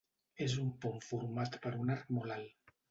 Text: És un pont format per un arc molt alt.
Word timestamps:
És 0.45 0.55
un 0.61 0.71
pont 0.87 0.97
format 1.11 1.61
per 1.67 1.77
un 1.85 1.97
arc 1.99 2.13
molt 2.19 2.39
alt. 2.41 2.79